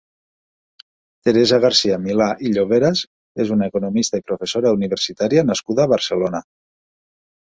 Teresa 1.27 1.59
Garcia-Milà 1.65 2.29
i 2.49 2.51
Lloveras 2.55 3.03
és 3.45 3.53
una 3.59 3.69
economista 3.73 4.23
i 4.23 4.27
professsora 4.31 4.73
universitària 4.79 5.45
nascuda 5.51 5.85
a 5.87 5.93
Barcelona. 5.97 6.43